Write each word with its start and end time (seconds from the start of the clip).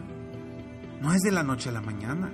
no 1.00 1.12
es 1.12 1.20
de 1.20 1.30
la 1.30 1.44
noche 1.44 1.68
a 1.68 1.72
la 1.72 1.80
mañana. 1.80 2.32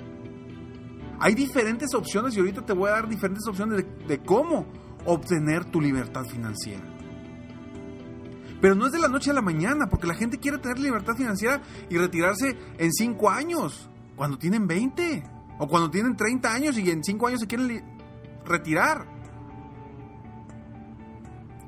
Hay 1.19 1.35
diferentes 1.35 1.93
opciones 1.93 2.35
y 2.35 2.41
ahorita 2.41 2.65
te 2.65 2.73
voy 2.73 2.89
a 2.89 2.93
dar 2.93 3.09
diferentes 3.09 3.47
opciones 3.47 3.85
de, 4.09 4.19
cómo 4.23 4.67
obtener 5.05 5.67
tu 5.67 5.79
libertad 5.79 6.25
financiera. 6.25 6.85
Pero 8.63 8.75
no 8.77 8.87
es 8.87 8.93
de 8.93 8.99
la 8.99 9.09
noche 9.09 9.31
a 9.31 9.35
la 9.35 9.43
mañana, 9.43 9.89
porque 9.91 10.07
la 10.07 10.15
gente 10.15 10.39
quiere 10.39 10.57
tener 10.57 10.79
libertad 10.79 11.17
financiera 11.17 11.61
y 11.91 11.99
retirarse 11.99 12.57
en 12.79 12.93
5 12.93 13.29
años, 13.29 13.91
cuando 14.17 14.39
tienen 14.39 14.67
20. 14.67 15.40
O 15.61 15.69
cuando 15.69 15.91
tienen 15.91 16.17
30 16.17 16.53
años 16.53 16.79
y 16.79 16.91
en 16.91 17.05
5 17.05 17.27
años 17.27 17.41
se 17.41 17.47
quieren 17.47 17.85
retirar. 18.47 19.07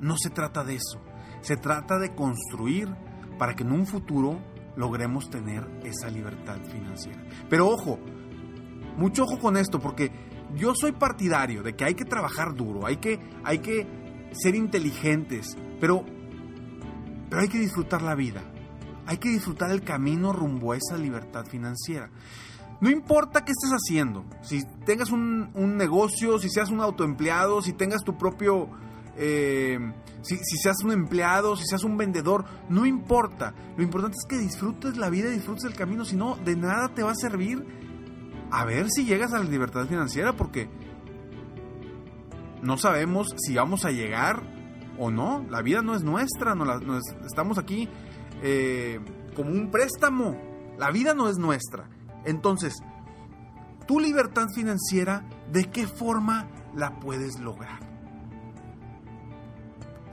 No 0.01 0.17
se 0.17 0.31
trata 0.31 0.65
de 0.65 0.77
eso. 0.77 0.99
Se 1.43 1.59
trata 1.59 1.99
de 1.99 2.15
construir 2.15 2.89
para 3.39 3.55
que 3.55 3.65
en 3.65 3.71
un 3.73 3.87
futuro 3.87 4.41
logremos 4.77 5.29
tener 5.29 5.69
esa 5.85 6.09
libertad 6.09 6.59
financiera. 6.71 7.23
Pero 7.51 7.69
ojo, 7.69 7.99
mucho 8.97 9.25
ojo 9.25 9.39
con 9.39 9.59
esto, 9.59 9.79
porque 9.79 10.11
yo 10.57 10.75
soy 10.75 10.93
partidario 10.93 11.63
de 11.63 11.77
que 11.77 11.85
hay 11.85 11.95
que 11.95 12.07
trabajar 12.07 12.55
duro, 12.55 12.87
hay 12.87 12.97
que, 12.97 13.21
hay 13.45 13.59
que 13.59 13.87
ser 14.33 14.55
inteligentes, 14.55 15.55
pero, 15.79 16.03
pero 17.29 17.43
hay 17.43 17.49
que 17.49 17.59
disfrutar 17.59 18.01
la 18.01 18.15
vida. 18.15 18.43
Hay 19.05 19.19
que 19.19 19.29
disfrutar 19.29 19.71
el 19.71 19.83
camino 19.83 20.33
rumbo 20.33 20.73
a 20.73 20.77
esa 20.77 20.97
libertad 20.97 21.45
financiera. 21.45 22.09
No 22.83 22.91
importa 22.91 23.45
qué 23.45 23.53
estés 23.53 23.71
haciendo, 23.71 24.25
si 24.43 24.65
tengas 24.85 25.13
un, 25.13 25.53
negocio, 25.77 26.41
si 26.41 26.51
seas 26.51 26.69
un 26.69 26.81
autoempleado, 26.81 27.63
si 27.63 27.73
tengas 27.73 28.03
tu 28.03 28.19
propio... 28.19 28.69
Eh, 29.17 29.79
si, 30.23 30.37
seas 30.57 30.83
un 30.83 30.91
empleado, 30.91 31.55
si 31.55 31.65
seas 31.65 31.85
un 31.85 31.97
vendedor, 31.97 32.45
no 32.69 32.85
importa. 32.85 33.55
Lo 33.77 33.85
importante 33.85 34.17
es 34.19 34.27
que 34.27 34.37
disfrutes 34.37 34.97
la 34.97 35.11
vida 35.11 35.29
y 35.29 35.35
disfrutes 35.35 35.63
el 35.65 35.75
camino, 35.75 36.05
si 36.05 36.17
no, 36.17 36.35
de 36.35 36.57
nada 36.57 36.89
te 36.93 37.05
va 37.05 37.13
a 37.13 37.15
servir 37.15 37.65
a 38.51 38.65
ver 38.65 38.91
si 38.91 39.05
llegas 39.05 39.33
a 39.33 39.39
la 39.39 39.45
libertad 39.45 39.87
financiera, 39.87 40.33
porque 40.33 40.69
no 42.63 42.79
sabemos 42.79 43.29
si 43.37 43.55
vamos 43.55 43.85
a 43.85 43.93
llegar 43.93 44.43
o 44.99 45.13
no. 45.13 45.47
La 45.51 45.63
vida 45.63 45.83
no 45.83 45.95
es 45.95 46.03
nuestra, 46.03 46.57
no, 46.57 46.99
estamos 47.25 47.59
aquí 47.59 47.89
eh, 48.43 48.99
como 49.37 49.51
un 49.51 49.71
préstamo. 49.71 50.37
La 50.79 50.91
vida 50.91 51.15
no 51.15 51.29
es 51.29 51.39
nuestra. 51.39 51.89
Entonces, 52.25 52.83
tu 53.87 54.01
libertad 54.01 54.47
financiera, 54.55 55.25
¿de 55.51 55.71
qué 55.71 55.87
forma 55.87 56.49
la 56.75 56.99
puedes 57.01 57.39
lograr? 57.41 57.81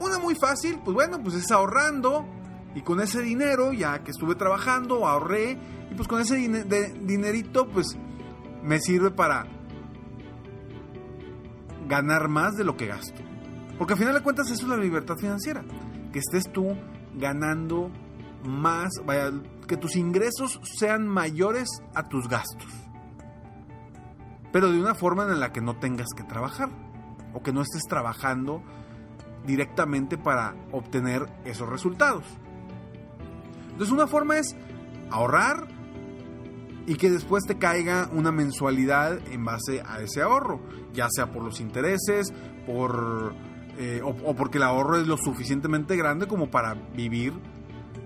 Una 0.00 0.18
muy 0.18 0.34
fácil, 0.34 0.80
pues 0.84 0.94
bueno, 0.94 1.22
pues 1.22 1.34
es 1.36 1.50
ahorrando 1.50 2.26
y 2.74 2.82
con 2.82 3.00
ese 3.00 3.20
dinero, 3.22 3.72
ya 3.72 4.02
que 4.02 4.10
estuve 4.12 4.34
trabajando, 4.34 5.06
ahorré 5.06 5.58
y 5.90 5.94
pues 5.94 6.08
con 6.08 6.20
ese 6.20 6.36
dinerito, 6.36 7.68
pues 7.68 7.96
me 8.62 8.80
sirve 8.80 9.10
para 9.10 9.46
ganar 11.88 12.28
más 12.28 12.56
de 12.56 12.64
lo 12.64 12.76
que 12.76 12.86
gasto. 12.86 13.20
Porque 13.76 13.94
al 13.94 13.98
final 13.98 14.14
de 14.14 14.22
cuentas 14.22 14.50
eso 14.50 14.62
es 14.62 14.68
la 14.68 14.76
libertad 14.76 15.16
financiera, 15.16 15.64
que 16.12 16.18
estés 16.18 16.50
tú 16.52 16.76
ganando 17.14 17.90
más, 18.44 18.90
vaya, 19.04 19.32
que 19.66 19.76
tus 19.76 19.96
ingresos 19.96 20.60
sean 20.78 21.06
mayores 21.06 21.68
a 21.94 22.08
tus 22.08 22.28
gastos. 22.28 22.68
Pero 24.52 24.70
de 24.72 24.80
una 24.80 24.94
forma 24.94 25.24
en 25.24 25.40
la 25.40 25.52
que 25.52 25.60
no 25.60 25.76
tengas 25.76 26.08
que 26.16 26.24
trabajar 26.24 26.70
o 27.32 27.42
que 27.42 27.52
no 27.52 27.62
estés 27.62 27.82
trabajando 27.88 28.62
directamente 29.46 30.18
para 30.18 30.54
obtener 30.72 31.26
esos 31.44 31.68
resultados. 31.68 32.24
Entonces 33.70 33.92
una 33.92 34.06
forma 34.06 34.38
es 34.38 34.56
ahorrar 35.10 35.68
y 36.86 36.96
que 36.96 37.10
después 37.10 37.44
te 37.44 37.58
caiga 37.58 38.10
una 38.12 38.32
mensualidad 38.32 39.18
en 39.28 39.44
base 39.44 39.82
a 39.86 40.00
ese 40.00 40.22
ahorro, 40.22 40.60
ya 40.92 41.08
sea 41.10 41.30
por 41.30 41.44
los 41.44 41.60
intereses, 41.60 42.32
por, 42.66 43.34
eh, 43.78 44.00
o 44.02 44.34
porque 44.34 44.58
el 44.58 44.64
ahorro 44.64 44.96
es 44.96 45.06
lo 45.06 45.16
suficientemente 45.16 45.96
grande 45.96 46.26
como 46.26 46.50
para 46.50 46.74
vivir 46.74 47.32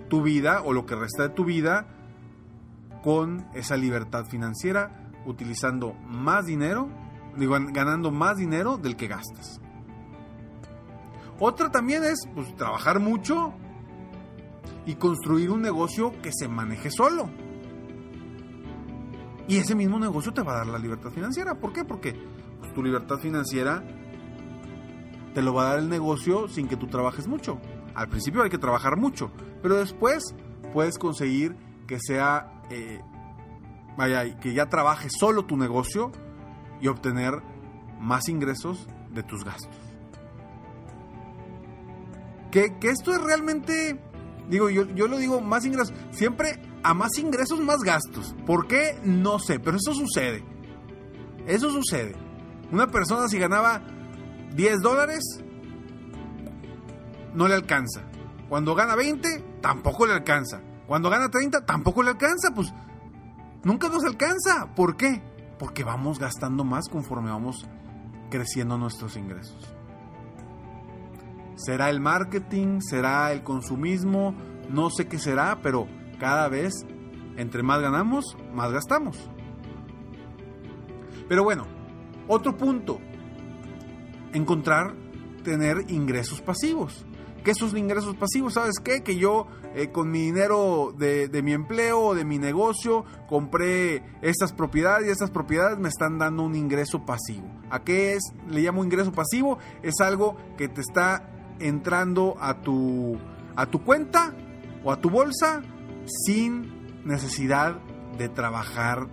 tu 0.09 0.23
vida 0.23 0.63
o 0.65 0.73
lo 0.73 0.87
que 0.87 0.95
resta 0.95 1.25
de 1.25 1.29
tu 1.31 1.45
vida 1.45 1.87
con 3.03 3.47
esa 3.55 3.77
libertad 3.77 4.25
financiera, 4.25 5.11
utilizando 5.27 5.95
más 6.07 6.47
dinero 6.47 6.89
digo, 7.37 7.57
ganando 7.73 8.11
más 8.11 8.37
dinero 8.37 8.77
del 8.77 8.97
que 8.97 9.07
gastas. 9.07 9.61
Otra 11.39 11.71
también 11.71 12.05
es 12.05 12.29
pues, 12.35 12.55
trabajar 12.57 13.01
mucho 13.01 13.53
y 14.87 14.95
construir 14.95 15.51
un 15.51 15.63
negocio 15.63 16.13
que 16.23 16.31
se 16.33 16.49
maneje 16.49 16.91
solo. 16.91 17.29
Y 19.49 19.57
ese 19.59 19.75
mismo 19.75 19.99
negocio 19.99 20.33
te 20.33 20.43
va 20.43 20.55
a 20.55 20.57
dar 20.59 20.67
la 20.69 20.79
libertad 20.79 21.11
financiera. 21.11 21.55
¿Por 21.59 21.73
qué? 21.73 21.85
Porque 21.85 22.15
pues, 22.61 22.73
tu 22.73 22.83
libertad 22.83 23.19
financiera 23.19 23.83
te 25.35 25.43
lo 25.43 25.53
va 25.53 25.65
a 25.65 25.69
dar 25.71 25.79
el 25.81 25.89
negocio 25.89 26.49
sin 26.49 26.69
que 26.69 26.77
tú 26.77 26.87
trabajes 26.87 27.27
mucho. 27.27 27.59
Al 27.95 28.09
principio 28.09 28.43
hay 28.43 28.51
que 28.51 28.59
trabajar 28.59 28.97
mucho, 28.97 29.31
pero 29.63 29.77
después 29.77 30.35
puedes 30.73 30.99
conseguir 30.99 31.57
que 31.87 31.99
sea, 32.01 32.61
eh, 32.71 33.01
vaya, 33.97 34.39
que 34.41 34.53
ya 34.53 34.69
trabaje 34.69 35.09
solo 35.11 35.45
tu 35.45 35.57
negocio 35.57 36.11
y 36.81 36.89
obtener 36.89 37.43
más 38.01 38.29
ingresos 38.29 38.87
de 39.13 39.23
tus 39.23 39.45
gastos. 39.45 39.77
Que, 42.51 42.79
que 42.79 42.91
esto 42.91 43.13
es 43.13 43.21
realmente, 43.21 44.01
digo, 44.49 44.71
yo, 44.71 44.87
yo 44.95 45.09
lo 45.09 45.19
digo, 45.19 45.41
más 45.41 45.65
ingresos. 45.65 45.95
Siempre 46.11 46.61
a 46.83 46.95
más 46.95 47.19
ingresos, 47.19 47.61
más 47.61 47.79
gastos. 47.79 48.35
¿Por 48.47 48.67
qué? 48.69 48.99
No 49.03 49.39
sé, 49.39 49.59
pero 49.59 49.77
eso 49.77 49.95
sucede. 49.95 50.45
Eso 51.47 51.71
sucede. 51.71 52.15
Una 52.71 52.87
persona 52.89 53.29
si 53.29 53.39
ganaba 53.39 53.83
10 54.55 54.81
dólares, 54.83 55.23
no 57.35 57.49
le 57.49 57.55
alcanza. 57.55 58.03
Cuando 58.49 58.75
gana 58.75 58.95
20, 58.95 59.59
tampoco 59.61 60.07
le 60.07 60.13
alcanza. 60.13 60.61
Cuando 60.87 61.11
gana 61.11 61.31
30, 61.31 61.65
tampoco 61.65 62.03
le 62.03 62.11
alcanza. 62.11 62.55
Pues 62.55 62.73
nunca 63.63 63.89
nos 63.89 64.05
alcanza. 64.05 64.75
¿Por 64.75 64.97
qué? 64.97 65.23
Porque 65.59 65.85
vamos 65.85 66.19
gastando 66.19 66.65
más 66.65 66.89
conforme 66.89 67.31
vamos 67.31 67.69
creciendo 68.31 68.79
nuestros 68.79 69.17
ingresos. 69.17 69.75
¿Será 71.57 71.91
el 71.91 72.01
marketing? 72.01 72.81
¿Será 72.81 73.33
el 73.33 73.43
consumismo? 73.43 74.35
No 74.69 74.91
sé 74.91 75.07
qué 75.07 75.19
será, 75.19 75.61
pero 75.63 75.87
cada 76.19 76.49
vez, 76.49 76.73
entre 77.37 77.63
más 77.63 77.81
ganamos, 77.81 78.37
más 78.53 78.73
gastamos. 78.73 79.31
Pero 81.29 81.45
bueno, 81.45 81.67
otro 82.29 82.57
punto. 82.57 82.99
Encontrar, 84.33 84.95
tener 85.45 85.91
ingresos 85.91 86.41
pasivos. 86.41 87.07
¿Qué 87.45 87.55
son 87.55 87.77
ingresos 87.77 88.17
pasivos? 88.17 88.55
¿Sabes 88.55 88.77
qué? 88.83 89.03
Que 89.03 89.17
yo 89.17 89.47
eh, 89.75 89.91
con 89.91 90.11
mi 90.11 90.21
dinero 90.23 90.95
de, 90.97 91.29
mi 91.43 91.53
empleo 91.53 92.01
o 92.01 92.15
de 92.15 92.25
mi 92.25 92.39
negocio 92.39 93.05
compré 93.29 94.03
estas 94.23 94.55
propiedades 94.55 95.07
y 95.07 95.11
estas 95.11 95.31
propiedades 95.31 95.79
me 95.79 95.91
están 95.91 96.19
dando 96.19 96.43
un 96.43 96.55
ingreso 96.55 97.05
pasivo. 97.05 97.47
¿A 97.69 97.85
qué 97.85 98.15
es? 98.15 98.23
Le 98.49 98.63
llamo 98.63 98.83
ingreso 98.83 99.13
pasivo. 99.13 99.59
Es 99.83 100.01
algo 100.01 100.39
que 100.57 100.69
te 100.69 100.81
está 100.81 101.29
entrando 101.61 102.35
a 102.41 102.63
tu, 102.63 103.19
a 103.57 103.67
tu 103.67 103.85
cuenta 103.85 104.35
o 104.83 104.91
a 104.91 105.03
tu 105.03 105.11
bolsa 105.11 105.63
sin 106.07 107.05
necesidad 107.05 107.79
de 108.17 108.31
trabajar 108.31 109.11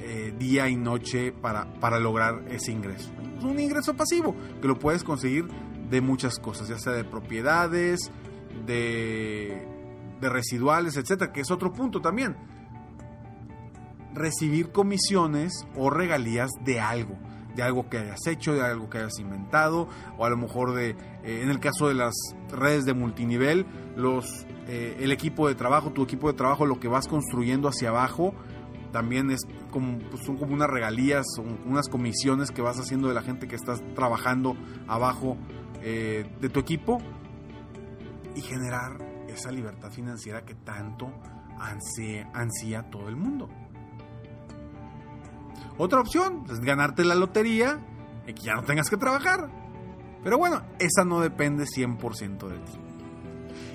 eh, 0.00 0.34
día 0.38 0.68
y 0.68 0.76
noche 0.76 1.32
para, 1.32 1.72
para 1.80 1.98
lograr 1.98 2.44
ese 2.50 2.72
ingreso. 2.72 3.10
Es 3.38 3.44
un 3.44 3.58
ingreso 3.58 3.94
pasivo 3.94 4.36
que 4.60 4.68
lo 4.68 4.78
puedes 4.78 5.02
conseguir 5.02 5.48
de 5.90 6.00
muchas 6.00 6.38
cosas, 6.38 6.68
ya 6.68 6.78
sea 6.78 6.92
de 6.92 7.04
propiedades, 7.04 8.10
de, 8.66 9.66
de 10.20 10.28
residuales, 10.28 10.96
etcétera, 10.96 11.32
que 11.32 11.40
es 11.40 11.50
otro 11.50 11.72
punto 11.72 12.00
también. 12.00 12.36
Recibir 14.14 14.72
comisiones 14.72 15.66
o 15.76 15.90
regalías 15.90 16.50
de 16.64 16.80
algo, 16.80 17.16
de 17.54 17.62
algo 17.62 17.88
que 17.88 17.98
hayas 17.98 18.26
hecho, 18.26 18.54
de 18.54 18.62
algo 18.62 18.88
que 18.88 18.98
hayas 18.98 19.18
inventado, 19.18 19.88
o 20.18 20.24
a 20.24 20.30
lo 20.30 20.36
mejor 20.36 20.74
de, 20.74 20.90
eh, 21.24 21.42
en 21.42 21.50
el 21.50 21.60
caso 21.60 21.88
de 21.88 21.94
las 21.94 22.14
redes 22.50 22.84
de 22.84 22.94
multinivel, 22.94 23.66
los, 23.96 24.46
eh, 24.68 24.96
el 25.00 25.12
equipo 25.12 25.48
de 25.48 25.54
trabajo, 25.54 25.90
tu 25.90 26.02
equipo 26.02 26.28
de 26.28 26.34
trabajo, 26.34 26.66
lo 26.66 26.80
que 26.80 26.88
vas 26.88 27.08
construyendo 27.08 27.68
hacia 27.68 27.88
abajo, 27.90 28.34
también 28.90 29.30
es 29.30 29.40
pues 29.72 30.24
son 30.24 30.36
como 30.36 30.54
unas 30.54 30.68
regalías, 30.68 31.26
unas 31.64 31.88
comisiones 31.88 32.50
que 32.50 32.62
vas 32.62 32.78
haciendo 32.78 33.08
de 33.08 33.14
la 33.14 33.22
gente 33.22 33.48
que 33.48 33.56
estás 33.56 33.82
trabajando 33.94 34.56
abajo 34.88 35.36
eh, 35.82 36.30
de 36.40 36.48
tu 36.48 36.60
equipo 36.60 36.98
y 38.34 38.40
generar 38.42 38.98
esa 39.28 39.50
libertad 39.50 39.90
financiera 39.90 40.44
que 40.44 40.54
tanto 40.54 41.10
ansía, 41.58 42.30
ansía 42.34 42.90
todo 42.90 43.08
el 43.08 43.16
mundo. 43.16 43.48
Otra 45.78 46.00
opción 46.00 46.44
es 46.50 46.60
ganarte 46.60 47.04
la 47.04 47.14
lotería 47.14 47.80
y 48.26 48.34
que 48.34 48.42
ya 48.42 48.54
no 48.54 48.64
tengas 48.64 48.90
que 48.90 48.96
trabajar. 48.96 49.48
Pero 50.22 50.36
bueno, 50.36 50.62
esa 50.78 51.04
no 51.04 51.20
depende 51.20 51.64
100% 51.64 52.48
de 52.48 52.58
ti. 52.58 52.72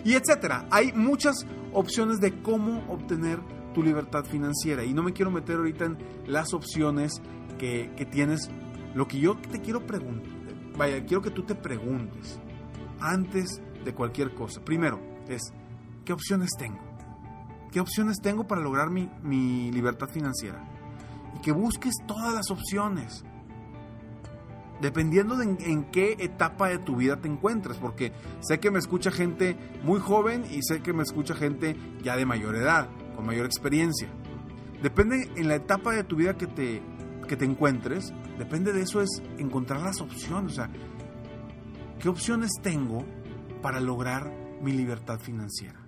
Y 0.03 0.13
etcétera. 0.13 0.67
Hay 0.69 0.93
muchas 0.93 1.47
opciones 1.73 2.19
de 2.19 2.41
cómo 2.43 2.83
obtener 2.87 3.39
tu 3.75 3.83
libertad 3.83 4.23
financiera. 4.23 4.83
Y 4.83 4.93
no 4.93 5.03
me 5.03 5.13
quiero 5.13 5.29
meter 5.29 5.57
ahorita 5.57 5.85
en 5.85 5.97
las 6.25 6.53
opciones 6.53 7.21
que, 7.59 7.91
que 7.95 8.05
tienes. 8.05 8.49
Lo 8.95 9.07
que 9.07 9.19
yo 9.19 9.35
te 9.35 9.61
quiero 9.61 9.85
preguntar, 9.85 10.31
vaya, 10.77 11.05
quiero 11.05 11.21
que 11.21 11.29
tú 11.29 11.43
te 11.43 11.53
preguntes 11.53 12.39
antes 13.01 13.61
de 13.83 13.93
cualquier 13.93 14.33
cosa. 14.33 14.63
Primero, 14.63 14.99
es, 15.27 15.53
¿qué 16.05 16.13
opciones 16.13 16.51
tengo? 16.57 16.79
¿Qué 17.71 17.81
opciones 17.81 18.21
tengo 18.21 18.47
para 18.47 18.61
lograr 18.61 18.89
mi, 18.89 19.09
mi 19.21 19.69
libertad 19.73 20.07
financiera? 20.07 20.63
Y 21.35 21.41
que 21.41 21.51
busques 21.51 21.93
todas 22.07 22.33
las 22.33 22.49
opciones. 22.49 23.25
Dependiendo 24.79 25.35
de 25.35 25.43
en, 25.43 25.57
en, 25.59 25.83
qué 25.91 26.15
etapa 26.19 26.69
de 26.69 26.77
tu 26.77 26.95
vida 26.95 27.17
te 27.17 27.27
encuentres, 27.27 27.77
porque 27.77 28.13
sé 28.39 28.61
que 28.61 28.71
me 28.71 28.79
escucha 28.79 29.11
gente 29.11 29.57
muy 29.83 29.99
joven 29.99 30.45
y 30.49 30.61
sé 30.63 30.81
que 30.81 30.93
me 30.93 31.03
escucha 31.03 31.35
gente 31.35 31.75
ya 32.01 32.15
de 32.15 32.25
mayor 32.25 32.55
edad, 32.55 32.89
con 33.15 33.25
mayor 33.25 33.45
experiencia. 33.45 34.07
Depende 34.81 35.29
en 35.35 35.47
la 35.47 35.55
etapa 35.55 35.93
de 35.93 36.03
tu 36.03 36.15
vida 36.15 36.35
que 36.37 36.47
te, 36.47 36.81
que 37.27 37.35
te 37.35 37.45
encuentres, 37.45 38.13
depende 38.37 38.73
de 38.73 38.81
eso 38.81 39.01
es 39.01 39.21
encontrar 39.37 39.81
las 39.81 40.01
opciones, 40.01 40.53
o 40.53 40.55
sea, 40.55 40.69
¿qué 41.99 42.09
opciones 42.09 42.51
tengo 42.61 43.03
para 43.61 43.79
lograr 43.79 44.31
mi 44.61 44.71
libertad 44.73 45.19
financiera? 45.19 45.85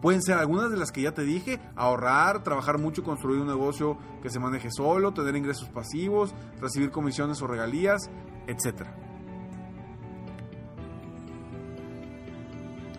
Pueden 0.00 0.22
ser 0.22 0.38
algunas 0.38 0.70
de 0.70 0.76
las 0.76 0.92
que 0.92 1.02
ya 1.02 1.12
te 1.12 1.22
dije, 1.22 1.60
ahorrar, 1.74 2.44
trabajar 2.44 2.78
mucho, 2.78 3.02
construir 3.02 3.40
un 3.40 3.48
negocio 3.48 3.98
que 4.22 4.30
se 4.30 4.38
maneje 4.38 4.70
solo, 4.70 5.12
tener 5.12 5.34
ingresos 5.34 5.68
pasivos, 5.70 6.34
recibir 6.60 6.90
comisiones 6.92 7.42
o 7.42 7.48
regalías, 7.48 8.08
etc. 8.46 8.86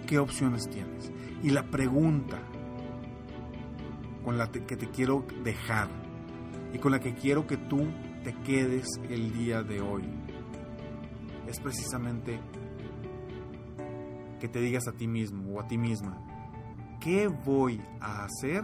¿Qué 0.05 0.19
opciones 0.19 0.69
tienes? 0.69 1.11
Y 1.41 1.51
la 1.51 1.63
pregunta 1.63 2.39
con 4.29 4.37
la 4.37 4.51
que 4.51 4.77
te 4.77 4.87
quiero 4.91 5.25
dejar 5.43 5.89
y 6.71 6.77
con 6.77 6.91
la 6.91 6.99
que 6.99 7.15
quiero 7.15 7.47
que 7.47 7.57
tú 7.57 7.87
te 8.23 8.31
quedes 8.43 8.85
el 9.09 9.33
día 9.33 9.63
de 9.63 9.81
hoy 9.81 10.03
es 11.47 11.59
precisamente 11.59 12.39
que 14.39 14.47
te 14.47 14.61
digas 14.61 14.87
a 14.87 14.91
ti 14.91 15.07
mismo 15.07 15.55
o 15.55 15.59
a 15.59 15.67
ti 15.67 15.79
misma, 15.79 16.21
¿qué 16.99 17.27
voy 17.27 17.81
a 17.99 18.23
hacer 18.25 18.63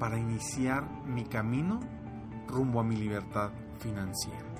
para 0.00 0.18
iniciar 0.18 0.90
mi 1.06 1.26
camino 1.26 1.78
rumbo 2.48 2.80
a 2.80 2.82
mi 2.82 2.96
libertad 2.96 3.52
financiera? 3.78 4.52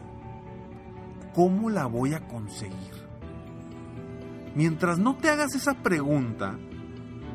¿Cómo 1.34 1.68
la 1.68 1.86
voy 1.86 2.14
a 2.14 2.28
conseguir? 2.28 2.94
Mientras 4.54 5.00
no 5.00 5.16
te 5.16 5.30
hagas 5.30 5.56
esa 5.56 5.74
pregunta, 5.82 6.56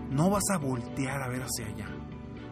no 0.10 0.30
vas 0.30 0.50
a 0.54 0.58
voltear 0.58 1.22
a 1.22 1.28
ver 1.28 1.42
hacia 1.42 1.66
allá. 1.66 1.97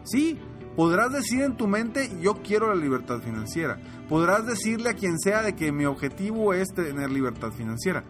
Sí, 0.06 0.38
podrás 0.76 1.12
decir 1.12 1.42
en 1.42 1.56
tu 1.56 1.66
mente, 1.66 2.10
yo 2.20 2.42
quiero 2.42 2.72
la 2.72 2.80
libertad 2.80 3.20
financiera. 3.20 3.78
Podrás 4.08 4.46
decirle 4.46 4.90
a 4.90 4.94
quien 4.94 5.18
sea 5.18 5.42
de 5.42 5.54
que 5.56 5.72
mi 5.72 5.84
objetivo 5.84 6.54
es 6.54 6.68
tener 6.68 7.10
libertad 7.10 7.50
financiera. 7.50 8.04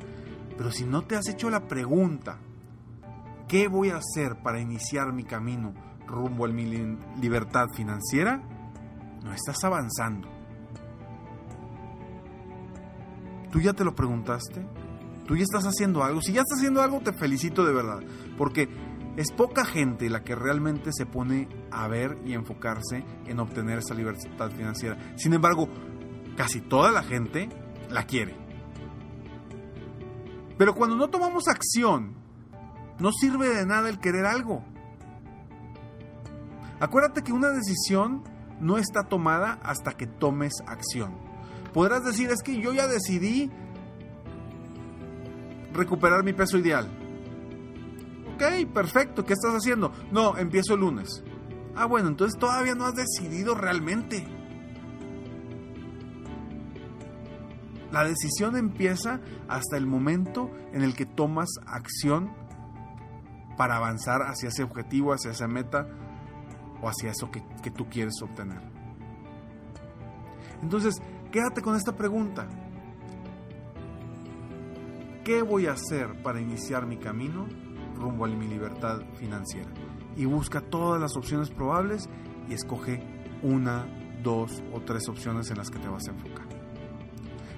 Pero 0.57 0.71
si 0.71 0.85
no 0.85 1.03
te 1.03 1.17
has 1.17 1.29
hecho 1.29 1.50
la 1.50 1.67
pregunta, 1.67 2.38
¿qué 3.49 3.69
voy 3.69 3.91
a 3.91 3.97
hacer 3.97 4.43
para 4.43 4.61
iniciar 4.61 5.12
mi 5.12 5.25
camino 5.25 5.75
rumbo 6.07 6.45
a 6.45 6.49
mi 6.49 6.65
libertad 7.21 7.67
financiera? 7.75 8.43
No 9.25 9.33
estás 9.33 9.65
avanzando. 9.65 10.29
¿Tú 13.50 13.61
ya 13.61 13.73
te 13.73 13.85
lo 13.85 13.95
preguntaste? 13.95 14.67
¿Tú 15.26 15.35
ya 15.35 15.43
estás 15.43 15.65
haciendo 15.65 16.05
algo? 16.05 16.21
Si 16.21 16.33
ya 16.33 16.43
estás 16.43 16.59
haciendo 16.59 16.83
algo, 16.83 17.00
te 17.00 17.12
felicito 17.12 17.65
de 17.65 17.73
verdad. 17.73 18.00
Porque 18.37 18.69
es 19.17 19.33
poca 19.33 19.65
gente 19.65 20.11
la 20.11 20.23
que 20.23 20.35
realmente 20.35 20.91
se 20.93 21.07
pone 21.07 21.49
a 21.71 21.89
ver 21.89 22.19
y 22.25 22.35
enfocarse 22.35 23.05
en 23.27 23.41
obtener 23.41 23.79
esa 23.79 23.95
libertad 23.95 24.51
financiera. 24.51 24.99
Sin 25.17 25.33
embargo, 25.33 25.69
casi 26.37 26.61
toda 26.61 26.91
la 26.91 27.03
gente 27.03 27.49
la 27.91 28.05
quiere. 28.05 28.37
Pero 30.59 30.75
cuando 30.75 30.97
no 30.97 31.09
tomamos 31.09 31.49
acción, 31.49 32.15
no 32.99 33.11
sirve 33.13 33.49
de 33.49 33.67
nada 33.67 33.89
el 33.89 33.99
querer 33.99 34.27
algo. 34.27 34.65
Acuérdate 36.79 37.23
que 37.23 37.33
una 37.33 37.49
decisión 37.51 38.23
no 38.61 38.77
está 38.77 39.05
tomada 39.05 39.59
hasta 39.63 39.93
que 39.93 40.07
tomes 40.07 40.53
acción. 40.67 41.15
Podrás 41.73 42.05
decir, 42.05 42.31
es 42.31 42.43
que 42.43 42.61
yo 42.61 42.73
ya 42.73 42.87
decidí 42.87 43.51
recuperar 45.73 46.23
mi 46.23 46.33
peso 46.33 46.59
ideal. 46.59 47.06
Ok, 48.37 48.71
perfecto, 48.75 49.25
¿qué 49.25 49.33
estás 49.33 49.55
haciendo? 49.55 49.93
No, 50.12 50.37
empiezo 50.37 50.75
el 50.75 50.81
lunes. 50.81 51.25
Ah, 51.75 51.87
bueno, 51.87 52.09
entonces 52.09 52.38
todavía 52.38 52.75
no 52.75 52.85
has 52.85 52.95
decidido 52.95 53.55
realmente. 53.55 54.28
La 57.90 58.05
decisión 58.05 58.57
empieza 58.57 59.21
hasta 59.49 59.78
el 59.78 59.87
momento 59.87 60.50
en 60.75 60.83
el 60.83 60.95
que 60.95 61.07
tomas 61.07 61.49
acción 61.66 62.31
para 63.57 63.76
avanzar 63.76 64.21
hacia 64.21 64.50
ese 64.50 64.64
objetivo, 64.64 65.14
hacia 65.14 65.31
esa 65.31 65.49
meta 65.49 65.88
o 66.83 66.90
hacia 66.90 67.12
eso 67.12 67.31
que, 67.31 67.43
que 67.62 67.71
tú 67.71 67.88
quieres 67.88 68.21
obtener. 68.21 68.61
Entonces, 70.62 71.00
quédate 71.33 71.62
con 71.62 71.75
esta 71.75 71.97
pregunta. 71.97 72.47
¿Qué 75.25 75.40
voy 75.40 75.69
a 75.69 75.73
hacer 75.73 76.23
para 76.23 76.38
iniciar 76.38 76.85
mi 76.85 76.99
camino 76.99 77.47
rumbo 77.97 78.25
a 78.25 78.29
mi 78.29 78.47
libertad 78.47 79.00
financiera? 79.15 79.71
Y 80.17 80.25
busca 80.25 80.61
todas 80.61 81.00
las 81.00 81.17
opciones 81.17 81.50
probables 81.50 82.09
y 82.49 82.55
escoge 82.55 83.03
una, 83.43 83.87
dos 84.23 84.62
o 84.73 84.81
tres 84.81 85.09
opciones 85.09 85.50
en 85.50 85.59
las 85.59 85.71
que 85.71 85.79
te 85.79 85.88
vas 85.88 86.07
a 86.09 86.12
enfocar. 86.12 86.47